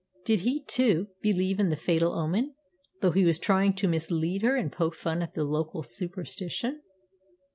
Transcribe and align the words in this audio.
Did 0.25 0.39
he, 0.39 0.63
too, 0.63 1.09
believe 1.21 1.59
in 1.59 1.69
the 1.69 1.75
fatal 1.75 2.13
omen, 2.13 2.55
though 3.01 3.11
he 3.11 3.23
was 3.23 3.37
trying 3.37 3.75
to 3.75 3.87
mislead 3.87 4.41
her 4.41 4.55
and 4.55 4.71
poke 4.71 4.95
fun 4.95 5.21
at 5.21 5.33
the 5.33 5.43
local 5.43 5.83
superstition? 5.83 6.81